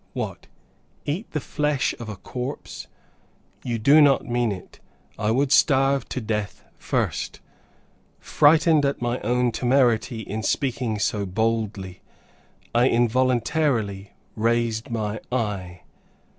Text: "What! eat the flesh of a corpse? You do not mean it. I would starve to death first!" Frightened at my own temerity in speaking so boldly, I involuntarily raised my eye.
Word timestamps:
"What! 0.13 0.47
eat 1.05 1.29
the 1.29 1.39
flesh 1.39 1.93
of 1.99 2.09
a 2.09 2.15
corpse? 2.15 2.87
You 3.63 3.77
do 3.77 4.01
not 4.01 4.25
mean 4.25 4.51
it. 4.51 4.79
I 5.19 5.29
would 5.29 5.51
starve 5.51 6.09
to 6.09 6.19
death 6.19 6.63
first!" 6.79 7.39
Frightened 8.19 8.83
at 8.83 8.99
my 8.99 9.19
own 9.19 9.51
temerity 9.51 10.21
in 10.21 10.41
speaking 10.41 10.97
so 10.97 11.27
boldly, 11.27 12.01
I 12.73 12.85
involuntarily 12.89 14.13
raised 14.35 14.89
my 14.89 15.19
eye. 15.31 15.83